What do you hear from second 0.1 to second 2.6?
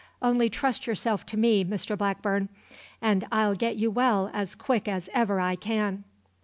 Only trust yourself to me, Mr Blackburn,